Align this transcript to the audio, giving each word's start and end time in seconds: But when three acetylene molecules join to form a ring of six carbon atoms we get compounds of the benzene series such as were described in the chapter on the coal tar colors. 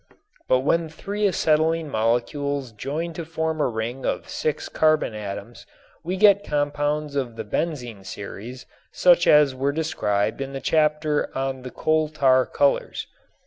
But 0.47 0.61
when 0.61 0.89
three 0.89 1.27
acetylene 1.27 1.87
molecules 1.87 2.71
join 2.71 3.13
to 3.13 3.23
form 3.23 3.61
a 3.61 3.67
ring 3.67 4.03
of 4.03 4.27
six 4.29 4.67
carbon 4.67 5.13
atoms 5.13 5.67
we 6.03 6.17
get 6.17 6.43
compounds 6.43 7.15
of 7.15 7.35
the 7.35 7.43
benzene 7.45 8.03
series 8.03 8.65
such 8.91 9.27
as 9.27 9.53
were 9.53 9.71
described 9.71 10.41
in 10.41 10.53
the 10.53 10.59
chapter 10.59 11.29
on 11.37 11.61
the 11.61 11.69
coal 11.69 12.09
tar 12.09 12.47
colors. 12.47 13.05